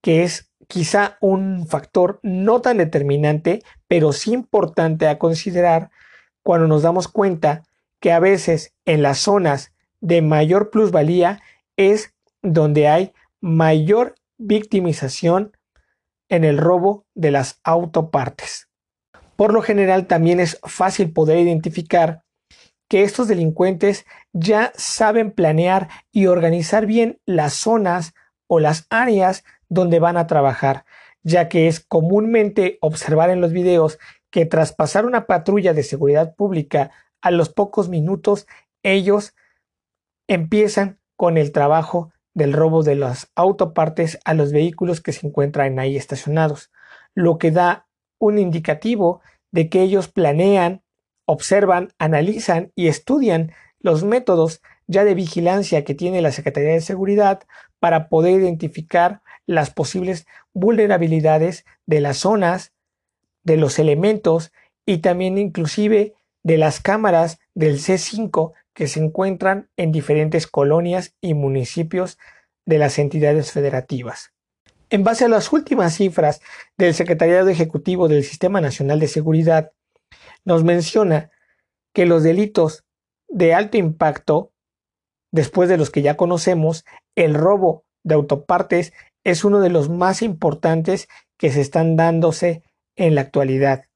que 0.00 0.22
es 0.22 0.50
quizá 0.68 1.18
un 1.20 1.66
factor 1.66 2.18
no 2.22 2.62
tan 2.62 2.78
determinante, 2.78 3.62
pero 3.86 4.12
sí 4.14 4.32
importante 4.32 5.08
a 5.08 5.18
considerar 5.18 5.90
cuando 6.42 6.66
nos 6.66 6.80
damos 6.80 7.08
cuenta 7.08 7.64
que 8.00 8.10
a 8.10 8.20
veces 8.20 8.72
en 8.86 9.02
las 9.02 9.18
zonas 9.18 9.74
de 10.00 10.22
mayor 10.22 10.70
plusvalía 10.70 11.42
es 11.76 12.14
donde 12.40 12.88
hay 12.88 13.12
mayor 13.40 14.14
victimización 14.38 15.52
en 16.32 16.44
el 16.44 16.56
robo 16.56 17.04
de 17.14 17.30
las 17.30 17.60
autopartes. 17.62 18.70
Por 19.36 19.52
lo 19.52 19.60
general 19.60 20.06
también 20.06 20.40
es 20.40 20.58
fácil 20.64 21.12
poder 21.12 21.38
identificar 21.38 22.22
que 22.88 23.02
estos 23.02 23.28
delincuentes 23.28 24.06
ya 24.32 24.72
saben 24.74 25.30
planear 25.30 25.90
y 26.10 26.26
organizar 26.26 26.86
bien 26.86 27.20
las 27.26 27.52
zonas 27.52 28.14
o 28.46 28.60
las 28.60 28.86
áreas 28.88 29.44
donde 29.68 29.98
van 29.98 30.16
a 30.16 30.26
trabajar, 30.26 30.86
ya 31.22 31.50
que 31.50 31.68
es 31.68 31.80
comúnmente 31.80 32.78
observar 32.80 33.28
en 33.28 33.42
los 33.42 33.52
videos 33.52 33.98
que 34.30 34.46
tras 34.46 34.72
pasar 34.72 35.04
una 35.04 35.26
patrulla 35.26 35.74
de 35.74 35.82
seguridad 35.82 36.34
pública 36.34 36.92
a 37.20 37.30
los 37.30 37.50
pocos 37.50 37.90
minutos 37.90 38.46
ellos 38.82 39.34
empiezan 40.28 40.98
con 41.16 41.36
el 41.36 41.52
trabajo 41.52 42.11
del 42.34 42.52
robo 42.52 42.82
de 42.82 42.94
las 42.94 43.30
autopartes 43.34 44.18
a 44.24 44.34
los 44.34 44.52
vehículos 44.52 45.00
que 45.00 45.12
se 45.12 45.26
encuentran 45.26 45.78
ahí 45.78 45.96
estacionados, 45.96 46.70
lo 47.14 47.38
que 47.38 47.50
da 47.50 47.86
un 48.18 48.38
indicativo 48.38 49.20
de 49.50 49.68
que 49.68 49.82
ellos 49.82 50.08
planean 50.08 50.82
observan, 51.26 51.92
analizan 51.98 52.72
y 52.74 52.88
estudian 52.88 53.52
los 53.80 54.04
métodos 54.04 54.60
ya 54.86 55.04
de 55.04 55.14
vigilancia 55.14 55.84
que 55.84 55.94
tiene 55.94 56.20
la 56.20 56.32
Secretaría 56.32 56.72
de 56.72 56.80
Seguridad 56.80 57.42
para 57.78 58.08
poder 58.08 58.40
identificar 58.40 59.22
las 59.46 59.70
posibles 59.70 60.26
vulnerabilidades 60.52 61.64
de 61.86 62.00
las 62.00 62.18
zonas, 62.18 62.72
de 63.42 63.56
los 63.56 63.78
elementos 63.78 64.52
y 64.86 64.98
también 64.98 65.38
inclusive 65.38 66.14
de 66.42 66.58
las 66.58 66.80
cámaras 66.80 67.38
del 67.54 67.78
C5 67.78 68.52
que 68.74 68.86
se 68.86 69.00
encuentran 69.00 69.68
en 69.76 69.92
diferentes 69.92 70.46
colonias 70.46 71.14
y 71.20 71.34
municipios 71.34 72.18
de 72.66 72.78
las 72.78 72.98
entidades 72.98 73.52
federativas. 73.52 74.32
En 74.90 75.04
base 75.04 75.24
a 75.24 75.28
las 75.28 75.52
últimas 75.52 75.94
cifras 75.94 76.40
del 76.76 76.94
Secretariado 76.94 77.48
Ejecutivo 77.48 78.08
del 78.08 78.24
Sistema 78.24 78.60
Nacional 78.60 79.00
de 79.00 79.08
Seguridad, 79.08 79.72
nos 80.44 80.64
menciona 80.64 81.30
que 81.94 82.06
los 82.06 82.22
delitos 82.22 82.84
de 83.28 83.54
alto 83.54 83.78
impacto, 83.78 84.52
después 85.30 85.68
de 85.68 85.78
los 85.78 85.90
que 85.90 86.02
ya 86.02 86.16
conocemos, 86.16 86.84
el 87.14 87.34
robo 87.34 87.84
de 88.02 88.14
autopartes 88.14 88.92
es 89.24 89.44
uno 89.44 89.60
de 89.60 89.70
los 89.70 89.88
más 89.88 90.22
importantes 90.22 91.08
que 91.38 91.50
se 91.50 91.60
están 91.60 91.96
dándose 91.96 92.62
en 92.96 93.14
la 93.14 93.22
actualidad, 93.22 93.86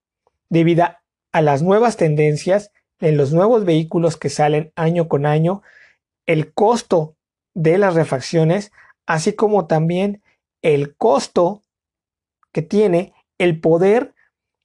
debido 0.48 0.84
a 1.32 1.42
las 1.42 1.62
nuevas 1.62 1.96
tendencias 1.96 2.70
en 3.00 3.16
los 3.16 3.32
nuevos 3.32 3.64
vehículos 3.64 4.16
que 4.16 4.30
salen 4.30 4.72
año 4.76 5.08
con 5.08 5.26
año, 5.26 5.62
el 6.26 6.52
costo 6.52 7.16
de 7.54 7.78
las 7.78 7.94
refacciones, 7.94 8.72
así 9.06 9.34
como 9.34 9.66
también 9.66 10.22
el 10.62 10.96
costo 10.96 11.62
que 12.52 12.62
tiene 12.62 13.14
el 13.38 13.60
poder 13.60 14.14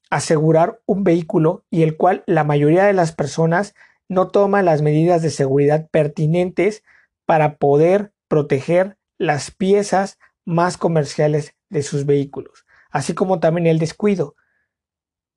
asegurar 0.09 0.81
un 0.85 1.03
vehículo 1.03 1.63
y 1.69 1.83
el 1.83 1.95
cual 1.95 2.23
la 2.25 2.43
mayoría 2.43 2.85
de 2.85 2.93
las 2.93 3.11
personas 3.13 3.75
no 4.09 4.27
toma 4.27 4.61
las 4.61 4.81
medidas 4.81 5.21
de 5.21 5.29
seguridad 5.29 5.89
pertinentes 5.89 6.83
para 7.25 7.55
poder 7.55 8.11
proteger 8.27 8.97
las 9.17 9.51
piezas 9.51 10.19
más 10.43 10.77
comerciales 10.77 11.55
de 11.69 11.83
sus 11.83 12.05
vehículos, 12.05 12.65
así 12.89 13.13
como 13.13 13.39
también 13.39 13.67
el 13.67 13.79
descuido 13.79 14.35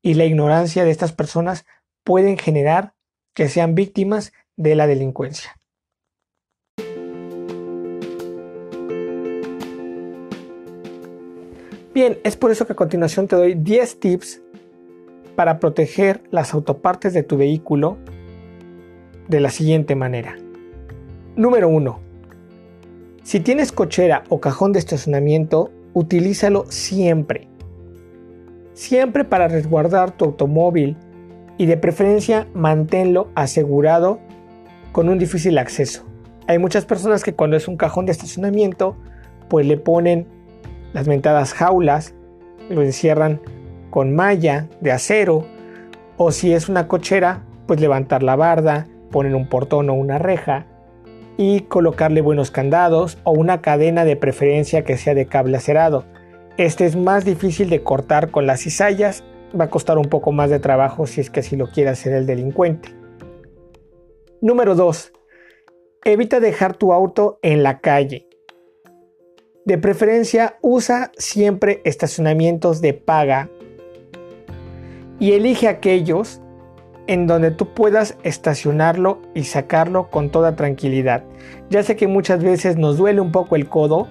y 0.02 0.14
la 0.14 0.24
ignorancia 0.24 0.84
de 0.84 0.90
estas 0.90 1.12
personas 1.12 1.66
pueden 2.04 2.38
generar 2.38 2.94
que 3.34 3.48
sean 3.48 3.74
víctimas 3.74 4.32
de 4.56 4.74
la 4.74 4.86
delincuencia. 4.86 5.58
Bien, 11.94 12.18
es 12.24 12.36
por 12.36 12.50
eso 12.50 12.66
que 12.66 12.72
a 12.72 12.76
continuación 12.76 13.28
te 13.28 13.36
doy 13.36 13.54
10 13.54 14.00
tips 14.00 14.42
para 15.36 15.58
proteger 15.58 16.22
las 16.30 16.52
autopartes 16.52 17.12
de 17.14 17.22
tu 17.22 17.36
vehículo 17.36 17.98
de 19.28 19.40
la 19.40 19.50
siguiente 19.50 19.94
manera. 19.94 20.36
Número 21.36 21.68
1. 21.68 22.00
Si 23.22 23.40
tienes 23.40 23.72
cochera 23.72 24.24
o 24.28 24.40
cajón 24.40 24.72
de 24.72 24.80
estacionamiento, 24.80 25.70
utilízalo 25.92 26.66
siempre. 26.68 27.48
Siempre 28.74 29.24
para 29.24 29.48
resguardar 29.48 30.16
tu 30.16 30.24
automóvil 30.24 30.96
y 31.56 31.66
de 31.66 31.76
preferencia 31.76 32.46
manténlo 32.54 33.28
asegurado 33.34 34.18
con 34.92 35.08
un 35.08 35.18
difícil 35.18 35.58
acceso. 35.58 36.04
Hay 36.46 36.58
muchas 36.58 36.84
personas 36.84 37.24
que 37.24 37.34
cuando 37.34 37.56
es 37.56 37.68
un 37.68 37.76
cajón 37.76 38.06
de 38.06 38.12
estacionamiento, 38.12 38.96
pues 39.48 39.66
le 39.66 39.76
ponen 39.76 40.26
las 40.92 41.08
mentadas 41.08 41.54
jaulas, 41.54 42.14
lo 42.68 42.82
encierran 42.82 43.40
con 43.90 44.14
malla 44.14 44.68
de 44.80 44.90
acero 44.90 45.46
O 46.16 46.32
si 46.32 46.52
es 46.52 46.68
una 46.68 46.88
cochera, 46.88 47.42
pues 47.66 47.80
levantar 47.80 48.22
la 48.22 48.36
barda, 48.36 48.86
poner 49.10 49.34
un 49.34 49.48
portón 49.48 49.90
o 49.90 49.94
una 49.94 50.18
reja 50.18 50.66
y 51.36 51.62
colocarle 51.62 52.20
buenos 52.20 52.50
candados 52.50 53.18
o 53.24 53.32
una 53.32 53.60
cadena 53.60 54.04
de 54.04 54.16
preferencia 54.16 54.84
que 54.84 54.96
sea 54.96 55.14
de 55.14 55.26
cable 55.26 55.56
acerado. 55.56 56.04
Este 56.56 56.86
es 56.86 56.94
más 56.94 57.24
difícil 57.24 57.68
de 57.70 57.82
cortar 57.82 58.30
con 58.30 58.46
las 58.46 58.60
cizallas, 58.60 59.24
va 59.58 59.64
a 59.66 59.70
costar 59.70 59.98
un 59.98 60.06
poco 60.06 60.32
más 60.32 60.50
de 60.50 60.58
trabajo 60.58 61.06
si 61.06 61.20
es 61.20 61.30
que 61.30 61.40
así 61.40 61.56
lo 61.56 61.68
quiere 61.68 61.90
hacer 61.90 62.12
el 62.12 62.26
delincuente. 62.26 62.94
Número 64.40 64.74
2. 64.74 65.12
Evita 66.04 66.40
dejar 66.40 66.76
tu 66.76 66.92
auto 66.92 67.38
en 67.42 67.62
la 67.62 67.80
calle. 67.80 68.28
De 69.64 69.78
preferencia, 69.78 70.58
usa 70.60 71.10
siempre 71.16 71.80
estacionamientos 71.84 72.82
de 72.82 72.92
paga 72.92 73.48
y 75.18 75.32
elige 75.32 75.68
aquellos 75.68 76.42
en 77.06 77.26
donde 77.26 77.50
tú 77.50 77.72
puedas 77.72 78.16
estacionarlo 78.22 79.22
y 79.34 79.44
sacarlo 79.44 80.10
con 80.10 80.30
toda 80.30 80.56
tranquilidad. 80.56 81.24
Ya 81.70 81.82
sé 81.82 81.96
que 81.96 82.08
muchas 82.08 82.42
veces 82.42 82.76
nos 82.76 82.98
duele 82.98 83.20
un 83.20 83.32
poco 83.32 83.56
el 83.56 83.68
codo 83.68 84.08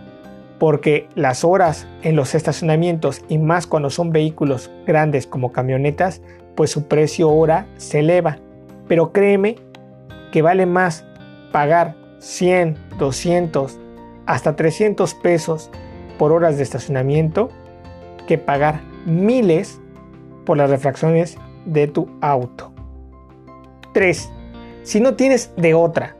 porque 0.63 1.10
las 1.13 1.43
horas 1.43 1.89
en 2.03 2.15
los 2.15 2.36
estacionamientos 2.36 3.22
y 3.27 3.38
más 3.38 3.67
cuando 3.67 3.89
son 3.89 4.12
vehículos 4.12 4.72
grandes 4.88 5.27
como 5.27 5.51
camionetas, 5.51 6.22
pues 6.55 6.72
su 6.72 6.88
precio 6.88 7.29
hora 7.29 7.67
se 7.75 8.00
eleva. 8.00 8.38
Pero 8.88 9.12
créeme 9.12 9.58
que 10.32 10.41
vale 10.41 10.65
más 10.65 11.05
pagar 11.51 11.98
100, 12.20 12.77
200, 12.98 13.77
hasta 14.25 14.55
300 14.55 15.13
pesos 15.15 15.70
por 16.17 16.32
horas 16.32 16.55
de 16.55 16.63
estacionamiento 16.63 17.50
que 18.25 18.38
pagar 18.38 18.79
miles 19.05 19.82
por 20.46 20.55
las 20.55 20.70
refracciones 20.70 21.38
de 21.65 21.89
tu 21.89 22.08
auto. 22.22 22.72
3. 23.91 24.32
Si 24.84 25.01
no 25.01 25.15
tienes 25.15 25.51
de 25.58 25.74
otra, 25.74 26.15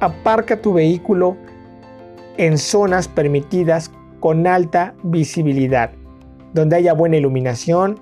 aparca 0.00 0.60
tu 0.60 0.72
vehículo 0.72 1.36
en 2.36 2.58
zonas 2.58 3.08
permitidas 3.08 3.90
con 4.20 4.46
alta 4.46 4.94
visibilidad, 5.02 5.92
donde 6.52 6.76
haya 6.76 6.92
buena 6.92 7.16
iluminación 7.16 7.98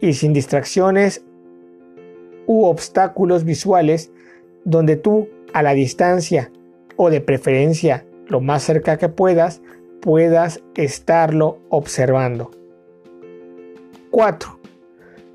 y 0.00 0.14
sin 0.14 0.32
distracciones 0.32 1.24
u 2.46 2.64
obstáculos 2.64 3.44
visuales, 3.44 4.12
donde 4.64 4.96
tú 4.96 5.28
a 5.52 5.62
la 5.62 5.74
distancia 5.74 6.50
o 6.96 7.10
de 7.10 7.20
preferencia 7.20 8.04
lo 8.28 8.40
más 8.40 8.62
cerca 8.62 8.98
que 8.98 9.08
puedas, 9.08 9.62
puedas 10.00 10.62
estarlo 10.74 11.58
observando. 11.68 12.50
4. 14.10 14.58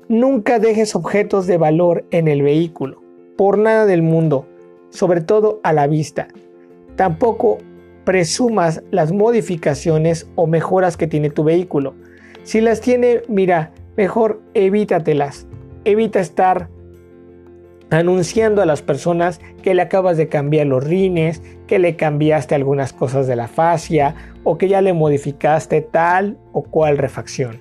Nunca 0.08 0.58
dejes 0.58 0.94
objetos 0.94 1.46
de 1.46 1.56
valor 1.56 2.04
en 2.10 2.28
el 2.28 2.42
vehículo, 2.42 3.02
por 3.36 3.58
nada 3.58 3.86
del 3.86 4.02
mundo, 4.02 4.46
sobre 4.90 5.20
todo 5.20 5.60
a 5.62 5.72
la 5.72 5.86
vista. 5.86 6.28
Tampoco 6.96 7.58
presumas 8.04 8.82
las 8.90 9.12
modificaciones 9.12 10.26
o 10.34 10.46
mejoras 10.46 10.96
que 10.96 11.06
tiene 11.06 11.30
tu 11.30 11.44
vehículo. 11.44 11.94
Si 12.42 12.60
las 12.60 12.80
tiene, 12.80 13.22
mira, 13.28 13.72
mejor 13.96 14.40
evítatelas. 14.54 15.46
Evita 15.84 16.20
estar 16.20 16.68
anunciando 17.90 18.62
a 18.62 18.66
las 18.66 18.82
personas 18.82 19.40
que 19.62 19.74
le 19.74 19.82
acabas 19.82 20.16
de 20.16 20.28
cambiar 20.28 20.66
los 20.66 20.82
rines, 20.82 21.42
que 21.66 21.78
le 21.78 21.96
cambiaste 21.96 22.54
algunas 22.54 22.92
cosas 22.92 23.26
de 23.26 23.36
la 23.36 23.48
fascia 23.48 24.14
o 24.44 24.56
que 24.56 24.68
ya 24.68 24.80
le 24.80 24.92
modificaste 24.92 25.82
tal 25.82 26.38
o 26.52 26.62
cual 26.62 26.98
refacción. 26.98 27.60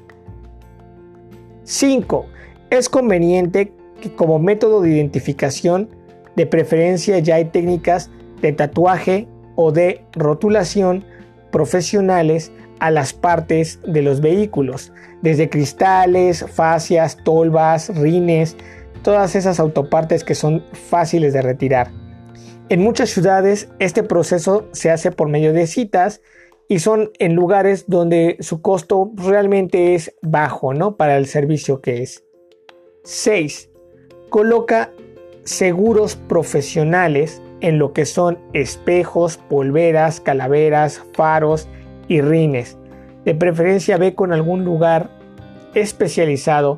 5. 1.63 2.25
Es 2.69 2.89
conveniente 2.89 3.73
que 4.01 4.13
como 4.13 4.39
método 4.39 4.81
de 4.81 4.91
identificación, 4.91 5.89
de 6.35 6.45
preferencia 6.45 7.19
ya 7.19 7.35
hay 7.35 7.45
técnicas 7.45 8.09
de 8.41 8.53
tatuaje 8.53 9.27
o 9.61 9.71
de 9.71 10.03
rotulación 10.13 11.05
profesionales 11.51 12.51
a 12.79 12.89
las 12.89 13.13
partes 13.13 13.79
de 13.85 14.01
los 14.01 14.21
vehículos, 14.21 14.91
desde 15.21 15.49
cristales, 15.49 16.45
fascias, 16.51 17.17
tolvas, 17.23 17.95
rines, 17.95 18.57
todas 19.03 19.35
esas 19.35 19.59
autopartes 19.59 20.23
que 20.23 20.35
son 20.35 20.63
fáciles 20.73 21.33
de 21.33 21.41
retirar. 21.41 21.91
En 22.69 22.81
muchas 22.81 23.09
ciudades 23.09 23.69
este 23.79 24.01
proceso 24.01 24.67
se 24.71 24.89
hace 24.89 25.11
por 25.11 25.27
medio 25.27 25.53
de 25.53 25.67
citas 25.67 26.21
y 26.67 26.79
son 26.79 27.11
en 27.19 27.35
lugares 27.35 27.85
donde 27.87 28.37
su 28.39 28.61
costo 28.61 29.11
realmente 29.15 29.93
es 29.93 30.15
bajo, 30.21 30.73
¿no? 30.73 30.95
Para 30.95 31.17
el 31.17 31.27
servicio 31.27 31.81
que 31.81 32.01
es. 32.01 32.23
6. 33.03 33.69
Coloca 34.29 34.91
seguros 35.43 36.15
profesionales 36.15 37.41
en 37.61 37.79
lo 37.79 37.93
que 37.93 38.05
son 38.05 38.39
espejos, 38.53 39.37
polveras, 39.37 40.19
calaveras, 40.19 41.01
faros 41.13 41.67
y 42.07 42.21
rines. 42.21 42.77
De 43.25 43.35
preferencia 43.35 43.97
ve 43.97 44.15
con 44.15 44.33
algún 44.33 44.65
lugar 44.65 45.09
especializado 45.73 46.77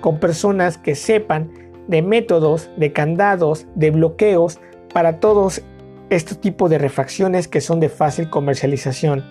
con 0.00 0.18
personas 0.18 0.78
que 0.78 0.94
sepan 0.94 1.50
de 1.86 2.02
métodos, 2.02 2.70
de 2.76 2.92
candados, 2.92 3.66
de 3.74 3.90
bloqueos 3.90 4.60
para 4.92 5.18
todos 5.20 5.62
estos 6.10 6.40
tipos 6.40 6.70
de 6.70 6.78
refacciones 6.78 7.48
que 7.48 7.60
son 7.60 7.80
de 7.80 7.88
fácil 7.88 8.28
comercialización. 8.30 9.24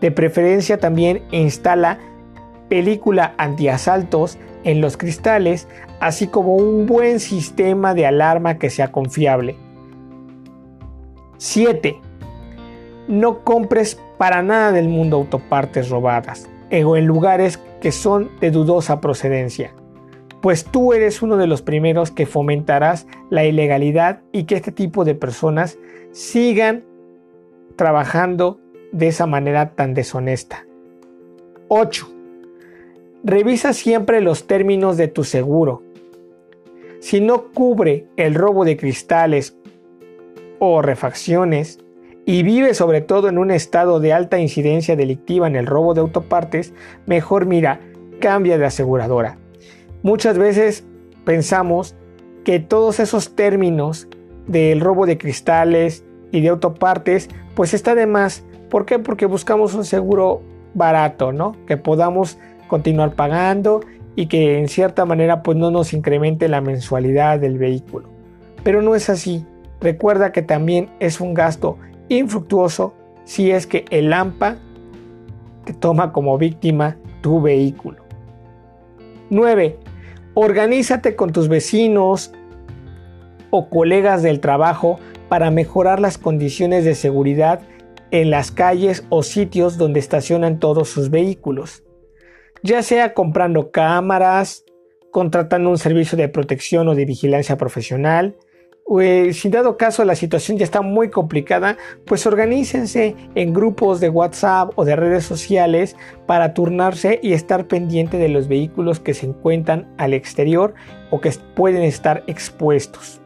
De 0.00 0.10
preferencia 0.10 0.78
también 0.78 1.22
instala 1.30 1.98
película 2.68 3.34
antiasaltos 3.38 4.38
en 4.64 4.80
los 4.80 4.96
cristales, 4.96 5.68
así 6.00 6.26
como 6.26 6.56
un 6.56 6.86
buen 6.86 7.20
sistema 7.20 7.94
de 7.94 8.06
alarma 8.06 8.58
que 8.58 8.70
sea 8.70 8.90
confiable. 8.90 9.56
7. 11.38 12.00
No 13.08 13.44
compres 13.44 14.00
para 14.18 14.42
nada 14.42 14.72
del 14.72 14.88
mundo 14.88 15.16
autopartes 15.16 15.90
robadas 15.90 16.48
o 16.84 16.96
en 16.96 17.06
lugares 17.06 17.58
que 17.80 17.92
son 17.92 18.30
de 18.40 18.50
dudosa 18.50 19.00
procedencia, 19.00 19.72
pues 20.40 20.64
tú 20.64 20.92
eres 20.92 21.22
uno 21.22 21.36
de 21.36 21.46
los 21.46 21.62
primeros 21.62 22.10
que 22.10 22.26
fomentarás 22.26 23.06
la 23.30 23.44
ilegalidad 23.44 24.20
y 24.32 24.44
que 24.44 24.56
este 24.56 24.72
tipo 24.72 25.04
de 25.04 25.14
personas 25.14 25.78
sigan 26.12 26.84
trabajando 27.76 28.58
de 28.92 29.08
esa 29.08 29.26
manera 29.26 29.70
tan 29.74 29.94
deshonesta. 29.94 30.66
8. 31.68 32.08
Revisa 33.24 33.72
siempre 33.72 34.20
los 34.20 34.46
términos 34.46 34.96
de 34.96 35.08
tu 35.08 35.24
seguro. 35.24 35.82
Si 37.00 37.20
no 37.20 37.52
cubre 37.52 38.06
el 38.16 38.34
robo 38.34 38.64
de 38.64 38.76
cristales 38.76 39.56
o 40.58 40.82
refacciones 40.82 41.78
y 42.24 42.42
vive 42.42 42.74
sobre 42.74 43.00
todo 43.00 43.28
en 43.28 43.38
un 43.38 43.50
estado 43.50 44.00
de 44.00 44.12
alta 44.12 44.38
incidencia 44.38 44.96
delictiva 44.96 45.46
en 45.46 45.54
el 45.54 45.66
robo 45.66 45.94
de 45.94 46.00
autopartes, 46.00 46.74
mejor 47.06 47.46
mira, 47.46 47.80
cambia 48.20 48.58
de 48.58 48.66
aseguradora. 48.66 49.38
Muchas 50.02 50.36
veces 50.36 50.84
pensamos 51.24 51.94
que 52.44 52.58
todos 52.58 53.00
esos 53.00 53.36
términos 53.36 54.08
del 54.46 54.80
robo 54.80 55.06
de 55.06 55.18
cristales 55.18 56.04
y 56.32 56.40
de 56.40 56.48
autopartes 56.48 57.28
pues 57.54 57.74
está 57.74 57.94
de 57.94 58.06
más. 58.06 58.44
¿Por 58.70 58.86
qué? 58.86 58.98
Porque 58.98 59.26
buscamos 59.26 59.74
un 59.74 59.84
seguro 59.84 60.42
barato, 60.74 61.32
¿no? 61.32 61.56
Que 61.66 61.76
podamos 61.76 62.38
continuar 62.68 63.14
pagando 63.14 63.80
y 64.16 64.26
que 64.26 64.58
en 64.58 64.68
cierta 64.68 65.04
manera 65.04 65.42
pues 65.42 65.56
no 65.56 65.70
nos 65.70 65.92
incremente 65.92 66.48
la 66.48 66.60
mensualidad 66.60 67.38
del 67.38 67.58
vehículo. 67.58 68.08
Pero 68.64 68.82
no 68.82 68.94
es 68.94 69.08
así. 69.08 69.44
Recuerda 69.80 70.32
que 70.32 70.42
también 70.42 70.90
es 71.00 71.20
un 71.20 71.34
gasto 71.34 71.78
infructuoso 72.08 72.94
si 73.24 73.50
es 73.50 73.66
que 73.66 73.84
el 73.90 74.12
AMPA 74.12 74.56
te 75.64 75.72
toma 75.72 76.12
como 76.12 76.38
víctima 76.38 76.96
tu 77.20 77.40
vehículo. 77.40 78.04
9. 79.30 79.78
Organízate 80.34 81.16
con 81.16 81.32
tus 81.32 81.48
vecinos 81.48 82.32
o 83.50 83.68
colegas 83.68 84.22
del 84.22 84.40
trabajo 84.40 84.98
para 85.28 85.50
mejorar 85.50 85.98
las 85.98 86.18
condiciones 86.18 86.84
de 86.84 86.94
seguridad 86.94 87.60
en 88.12 88.30
las 88.30 88.52
calles 88.52 89.04
o 89.08 89.22
sitios 89.22 89.78
donde 89.78 89.98
estacionan 89.98 90.60
todos 90.60 90.88
sus 90.88 91.10
vehículos 91.10 91.82
ya 92.66 92.82
sea 92.82 93.14
comprando 93.14 93.70
cámaras, 93.70 94.64
contratando 95.10 95.70
un 95.70 95.78
servicio 95.78 96.18
de 96.18 96.28
protección 96.28 96.88
o 96.88 96.94
de 96.94 97.04
vigilancia 97.04 97.56
profesional, 97.56 98.36
eh, 99.00 99.32
si 99.32 99.48
dado 99.48 99.76
caso 99.76 100.04
la 100.04 100.14
situación 100.14 100.58
ya 100.58 100.64
está 100.64 100.80
muy 100.80 101.10
complicada, 101.10 101.76
pues 102.04 102.24
organícense 102.26 103.16
en 103.34 103.52
grupos 103.52 103.98
de 103.98 104.08
WhatsApp 104.08 104.70
o 104.76 104.84
de 104.84 104.94
redes 104.94 105.24
sociales 105.24 105.96
para 106.26 106.54
turnarse 106.54 107.18
y 107.22 107.32
estar 107.32 107.66
pendiente 107.66 108.16
de 108.16 108.28
los 108.28 108.46
vehículos 108.46 109.00
que 109.00 109.14
se 109.14 109.26
encuentran 109.26 109.92
al 109.98 110.14
exterior 110.14 110.74
o 111.10 111.20
que 111.20 111.32
pueden 111.54 111.82
estar 111.82 112.22
expuestos. 112.28 113.20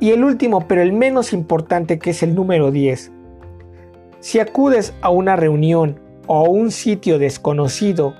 Y 0.00 0.10
el 0.10 0.22
último, 0.22 0.68
pero 0.68 0.82
el 0.82 0.92
menos 0.92 1.32
importante, 1.32 1.98
que 1.98 2.10
es 2.10 2.22
el 2.22 2.34
número 2.34 2.70
10. 2.70 3.12
Si 4.20 4.38
acudes 4.38 4.92
a 5.00 5.08
una 5.08 5.36
reunión 5.36 5.98
o 6.26 6.44
un 6.50 6.70
sitio 6.70 7.18
desconocido, 7.18 8.14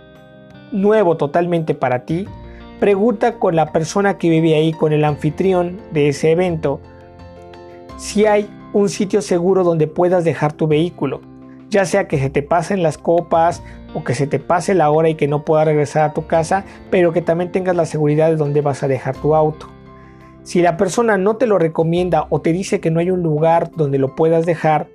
nuevo 0.73 1.19
totalmente 1.19 1.75
para 1.75 2.07
ti, 2.07 2.27
pregunta 2.81 3.39
con 3.39 3.57
la 3.57 3.73
persona 3.73 4.19
que 4.19 4.31
vive 4.31 4.55
ahí, 4.55 4.73
con 4.73 4.93
el 4.93 5.05
anfitrión 5.05 5.79
de 5.93 6.09
ese 6.09 6.33
evento, 6.33 6.81
si 7.97 8.27
hay 8.27 8.49
un 8.73 8.89
sitio 8.89 9.23
seguro 9.23 9.65
donde 9.65 9.87
puedas 9.87 10.25
dejar 10.25 10.53
tu 10.53 10.67
vehículo, 10.67 11.21
ya 11.71 11.85
sea 11.85 12.07
que 12.09 12.19
se 12.19 12.31
te 12.31 12.43
pasen 12.43 12.83
las 12.83 12.99
copas 12.99 13.62
o 13.95 14.05
que 14.05 14.15
se 14.15 14.27
te 14.27 14.39
pase 14.39 14.75
la 14.75 14.91
hora 14.91 15.09
y 15.09 15.15
que 15.15 15.29
no 15.29 15.45
puedas 15.45 15.67
regresar 15.67 16.03
a 16.03 16.12
tu 16.12 16.27
casa, 16.27 16.65
pero 16.91 17.12
que 17.12 17.23
también 17.23 17.53
tengas 17.53 17.75
la 17.75 17.87
seguridad 17.87 18.29
de 18.29 18.37
dónde 18.37 18.61
vas 18.61 18.83
a 18.83 18.89
dejar 18.89 19.17
tu 19.17 19.35
auto. 19.35 19.69
Si 20.43 20.62
la 20.62 20.77
persona 20.77 21.19
no 21.19 21.37
te 21.37 21.47
lo 21.47 21.59
recomienda 21.59 22.27
o 22.31 22.41
te 22.41 22.53
dice 22.53 22.81
que 22.81 22.91
no 22.91 23.01
hay 23.01 23.11
un 23.11 23.23
lugar 23.23 23.71
donde 23.75 23.99
lo 23.99 24.15
puedas 24.15 24.47
dejar, 24.47 24.89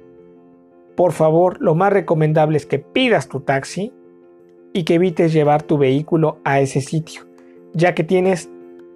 por 0.95 1.11
favor, 1.11 1.57
lo 1.59 1.75
más 1.75 1.91
recomendable 1.91 2.57
es 2.57 2.65
que 2.65 2.79
pidas 2.79 3.27
tu 3.27 3.41
taxi 3.41 3.91
y 4.73 4.83
que 4.83 4.93
evites 4.93 5.33
llevar 5.33 5.63
tu 5.63 5.77
vehículo 5.77 6.37
a 6.43 6.59
ese 6.59 6.79
sitio, 6.79 7.23
ya 7.73 7.93
que 7.93 8.03
tienes 8.03 8.49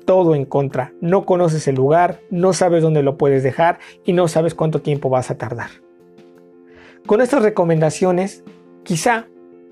todo 0.06 0.36
en 0.36 0.46
contra. 0.46 0.94
No 1.02 1.26
conoces 1.26 1.68
el 1.68 1.76
lugar, 1.76 2.20
no 2.30 2.54
sabes 2.54 2.84
dónde 2.84 3.04
lo 3.04 3.18
puedes 3.18 3.44
dejar 3.44 3.80
y 4.06 4.14
no 4.14 4.28
sabes 4.28 4.54
cuánto 4.56 4.82
tiempo 4.82 5.10
vas 5.10 5.32
a 5.32 5.38
tardar. 5.38 5.70
Con 7.06 7.22
estas 7.22 7.44
recomendaciones, 7.44 8.44
quizá 8.84 9.28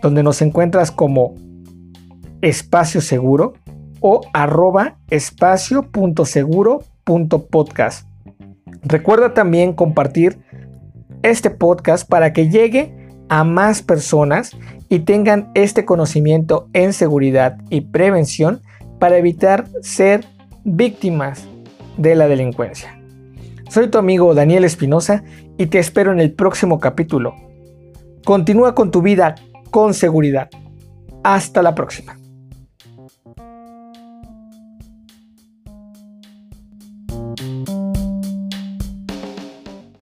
donde 0.00 0.22
nos 0.22 0.40
encuentras 0.40 0.90
como 0.90 1.34
espacio 2.40 3.02
seguro 3.02 3.52
o 4.00 4.22
arroba 4.32 4.96
espacio.seguro.podcast. 7.08 8.06
Recuerda 8.82 9.34
también 9.34 9.72
compartir 9.72 10.38
este 11.22 11.50
podcast 11.50 12.08
para 12.08 12.32
que 12.32 12.48
llegue 12.48 12.94
a 13.28 13.44
más 13.44 13.82
personas 13.82 14.56
y 14.88 15.00
tengan 15.00 15.50
este 15.54 15.84
conocimiento 15.84 16.68
en 16.72 16.92
seguridad 16.92 17.58
y 17.70 17.82
prevención 17.82 18.60
para 18.98 19.18
evitar 19.18 19.66
ser 19.82 20.24
víctimas 20.64 21.46
de 21.96 22.14
la 22.14 22.28
delincuencia. 22.28 22.98
Soy 23.68 23.88
tu 23.88 23.98
amigo 23.98 24.34
Daniel 24.34 24.64
Espinosa 24.64 25.24
y 25.58 25.66
te 25.66 25.78
espero 25.78 26.12
en 26.12 26.20
el 26.20 26.32
próximo 26.32 26.78
capítulo. 26.78 27.34
Continúa 28.24 28.74
con 28.74 28.90
tu 28.90 29.02
vida 29.02 29.34
con 29.70 29.92
seguridad. 29.92 30.48
Hasta 31.22 31.62
la 31.62 31.74
próxima. 31.74 32.17